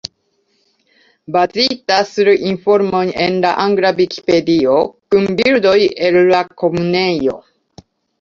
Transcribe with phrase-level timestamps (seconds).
[1.33, 4.79] Bazita sur informoj en la angla Vikipedio,
[5.13, 5.75] kun bildoj
[6.09, 7.37] el la Komunejo.